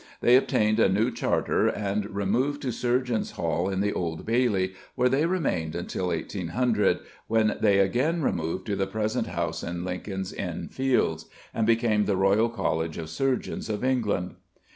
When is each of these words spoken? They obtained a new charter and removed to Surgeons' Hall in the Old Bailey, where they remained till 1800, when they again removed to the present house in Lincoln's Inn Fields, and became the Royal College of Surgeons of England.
They 0.19 0.35
obtained 0.35 0.79
a 0.79 0.89
new 0.89 1.11
charter 1.11 1.67
and 1.67 2.07
removed 2.09 2.63
to 2.63 2.71
Surgeons' 2.71 3.33
Hall 3.33 3.69
in 3.69 3.81
the 3.81 3.93
Old 3.93 4.25
Bailey, 4.25 4.73
where 4.95 5.09
they 5.09 5.27
remained 5.27 5.73
till 5.89 6.07
1800, 6.07 7.01
when 7.27 7.55
they 7.61 7.77
again 7.77 8.23
removed 8.23 8.65
to 8.65 8.75
the 8.75 8.87
present 8.87 9.27
house 9.27 9.61
in 9.61 9.85
Lincoln's 9.85 10.33
Inn 10.33 10.69
Fields, 10.71 11.27
and 11.53 11.67
became 11.67 12.05
the 12.05 12.17
Royal 12.17 12.49
College 12.49 12.97
of 12.97 13.11
Surgeons 13.11 13.69
of 13.69 13.83
England. 13.83 14.37